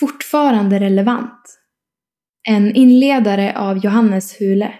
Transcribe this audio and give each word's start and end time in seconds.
fortfarande 0.00 0.80
relevant? 0.80 1.60
En 2.48 2.74
inledare 2.74 3.58
av 3.58 3.78
Johannes 3.78 4.40
Hule. 4.40 4.74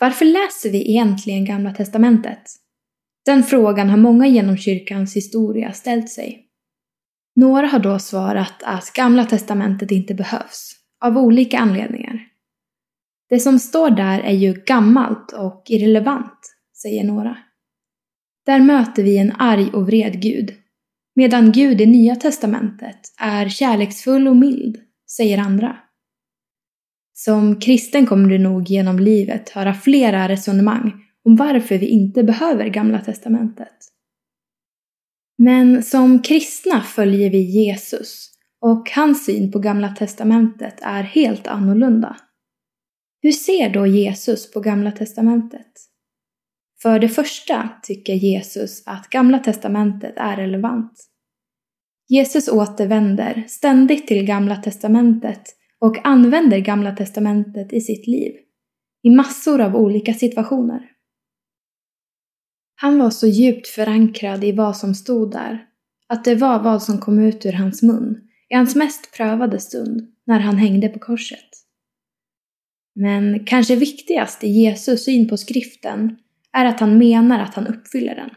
Varför 0.00 0.24
läser 0.24 0.70
vi 0.70 0.90
egentligen 0.90 1.44
Gamla 1.44 1.74
Testamentet? 1.74 2.42
Den 3.26 3.42
frågan 3.42 3.90
har 3.90 3.96
många 3.96 4.26
genom 4.26 4.56
kyrkans 4.56 5.16
historia 5.16 5.72
ställt 5.72 6.10
sig. 6.10 6.46
Några 7.36 7.66
har 7.66 7.78
då 7.78 7.98
svarat 7.98 8.62
att 8.62 8.92
Gamla 8.92 9.24
Testamentet 9.24 9.90
inte 9.90 10.14
behövs, 10.14 10.72
av 11.04 11.18
olika 11.18 11.58
anledningar. 11.58 12.20
Det 13.28 13.40
som 13.40 13.58
står 13.58 13.90
där 13.90 14.20
är 14.20 14.34
ju 14.34 14.52
gammalt 14.52 15.32
och 15.32 15.64
irrelevant, 15.66 16.56
säger 16.82 17.04
några. 17.04 17.36
Där 18.46 18.60
möter 18.60 19.02
vi 19.02 19.18
en 19.18 19.32
arg 19.38 19.70
och 19.72 19.86
vred 19.86 20.22
Gud, 20.22 20.54
medan 21.16 21.52
Gud 21.52 21.80
i 21.80 21.86
Nya 21.86 22.16
Testamentet 22.16 23.00
är 23.20 23.48
kärleksfull 23.48 24.28
och 24.28 24.36
mild, 24.36 24.76
säger 25.10 25.38
andra. 25.38 25.76
Som 27.12 27.60
kristen 27.60 28.06
kommer 28.06 28.28
du 28.28 28.38
nog 28.38 28.70
genom 28.70 28.98
livet 28.98 29.48
höra 29.48 29.74
flera 29.74 30.28
resonemang 30.28 30.92
om 31.24 31.36
varför 31.36 31.78
vi 31.78 31.86
inte 31.86 32.24
behöver 32.24 32.68
Gamla 32.68 33.00
Testamentet. 33.00 33.76
Men 35.38 35.82
som 35.82 36.22
kristna 36.22 36.80
följer 36.80 37.30
vi 37.30 37.40
Jesus 37.40 38.30
och 38.60 38.90
hans 38.90 39.24
syn 39.24 39.52
på 39.52 39.58
Gamla 39.58 39.88
Testamentet 39.88 40.78
är 40.82 41.02
helt 41.02 41.46
annorlunda. 41.46 42.16
Hur 43.22 43.32
ser 43.32 43.70
då 43.70 43.86
Jesus 43.86 44.52
på 44.52 44.60
Gamla 44.60 44.92
Testamentet? 44.92 45.72
För 46.82 46.98
det 46.98 47.08
första 47.08 47.68
tycker 47.82 48.14
Jesus 48.14 48.82
att 48.86 49.10
Gamla 49.10 49.38
Testamentet 49.38 50.14
är 50.16 50.36
relevant. 50.36 50.92
Jesus 52.08 52.48
återvänder 52.48 53.44
ständigt 53.48 54.06
till 54.06 54.26
Gamla 54.26 54.56
Testamentet 54.56 55.42
och 55.78 56.06
använder 56.06 56.58
Gamla 56.58 56.96
Testamentet 56.96 57.72
i 57.72 57.80
sitt 57.80 58.06
liv, 58.06 58.32
i 59.02 59.10
massor 59.10 59.60
av 59.60 59.76
olika 59.76 60.14
situationer. 60.14 60.90
Han 62.74 62.98
var 62.98 63.10
så 63.10 63.26
djupt 63.26 63.68
förankrad 63.68 64.44
i 64.44 64.52
vad 64.52 64.76
som 64.76 64.94
stod 64.94 65.32
där, 65.32 65.66
att 66.06 66.24
det 66.24 66.34
var 66.34 66.62
vad 66.62 66.82
som 66.82 66.98
kom 66.98 67.18
ut 67.18 67.46
ur 67.46 67.52
hans 67.52 67.82
mun 67.82 68.22
i 68.48 68.54
hans 68.54 68.76
mest 68.76 69.16
prövade 69.16 69.60
stund, 69.60 70.12
när 70.26 70.40
han 70.40 70.56
hängde 70.56 70.88
på 70.88 70.98
korset. 70.98 71.50
Men 72.94 73.44
kanske 73.44 73.76
viktigast 73.76 74.44
i 74.44 74.48
Jesus 74.48 75.04
syn 75.04 75.28
på 75.28 75.36
skriften 75.36 76.16
är 76.56 76.64
att 76.64 76.80
han 76.80 76.98
menar 76.98 77.38
att 77.38 77.54
han 77.54 77.66
uppfyller 77.66 78.14
den. 78.14 78.30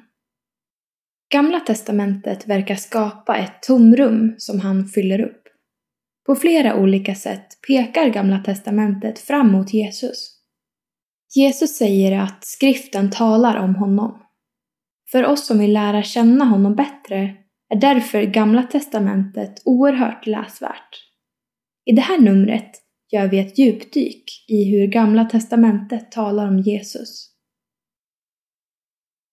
Gamla 1.33 1.59
testamentet 1.59 2.47
verkar 2.47 2.75
skapa 2.75 3.37
ett 3.37 3.61
tomrum 3.61 4.35
som 4.37 4.59
han 4.59 4.85
fyller 4.85 5.21
upp. 5.21 5.43
På 6.25 6.35
flera 6.35 6.75
olika 6.75 7.15
sätt 7.15 7.47
pekar 7.67 8.09
Gamla 8.09 8.39
testamentet 8.39 9.19
fram 9.19 9.51
mot 9.51 9.73
Jesus. 9.73 10.35
Jesus 11.35 11.77
säger 11.77 12.19
att 12.19 12.45
skriften 12.45 13.11
talar 13.11 13.57
om 13.57 13.75
honom. 13.75 14.21
För 15.11 15.25
oss 15.25 15.47
som 15.47 15.59
vill 15.59 15.73
lära 15.73 16.03
känna 16.03 16.45
honom 16.45 16.75
bättre 16.75 17.35
är 17.69 17.79
därför 17.81 18.23
Gamla 18.23 18.63
testamentet 18.63 19.61
oerhört 19.65 20.27
läsvärt. 20.27 21.05
I 21.85 21.91
det 21.91 22.01
här 22.01 22.17
numret 22.17 22.71
gör 23.11 23.27
vi 23.27 23.39
ett 23.39 23.59
djupdyk 23.59 24.23
i 24.47 24.71
hur 24.71 24.87
Gamla 24.87 25.25
testamentet 25.25 26.11
talar 26.11 26.47
om 26.47 26.59
Jesus. 26.59 27.29